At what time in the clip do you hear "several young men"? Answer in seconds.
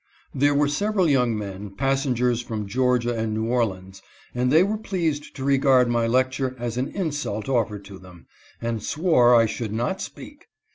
0.67-1.75